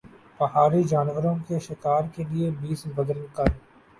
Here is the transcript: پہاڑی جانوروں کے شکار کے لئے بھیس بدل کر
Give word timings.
پہاڑی 0.39 0.81
جانوروں 0.83 1.35
کے 1.47 1.59
شکار 1.59 2.03
کے 2.15 2.23
لئے 2.31 2.49
بھیس 2.59 2.85
بدل 2.95 3.25
کر 3.27 3.45